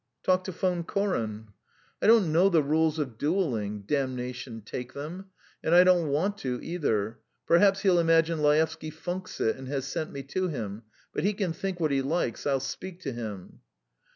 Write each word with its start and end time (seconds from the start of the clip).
"Talk 0.23 0.43
to 0.45 0.51
Von 0.51 0.83
Koren." 0.83 1.49
"I 2.01 2.07
don't 2.07 2.31
know 2.31 2.49
the 2.49 2.63
rules 2.63 2.97
of 2.97 3.19
duelling, 3.19 3.83
damnation 3.83 4.61
take 4.61 4.93
them, 4.93 5.27
and 5.63 5.75
I 5.75 5.83
don't 5.83 6.07
want 6.07 6.39
to 6.39 6.59
either; 6.63 7.19
perhaps 7.45 7.81
he'll 7.81 7.99
imagine 7.99 8.41
Laevsky 8.41 8.89
funks 8.89 9.39
it 9.39 9.55
and 9.57 9.67
has 9.67 9.85
sent 9.85 10.11
me 10.11 10.23
to 10.23 10.47
him, 10.47 10.81
but 11.13 11.23
he 11.23 11.33
can 11.33 11.53
think 11.53 11.79
what 11.79 11.91
he 11.91 12.01
likes 12.01 12.47
I'll 12.47 12.59
speak 12.59 13.01
to 13.01 13.11
him." 13.13 13.59